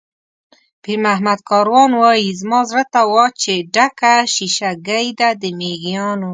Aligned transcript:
پیرمحمد 0.83 1.39
کاروان 1.49 1.91
وایي: 2.01 2.27
"زما 2.39 2.59
زړه 2.69 2.83
ته 2.93 3.01
وا 3.11 3.25
چې 3.41 3.53
ډکه 3.73 4.13
شیشه 4.33 4.71
ګۍ 4.87 5.07
ده 5.19 5.29
د 5.41 5.43
مېږیانو". 5.59 6.29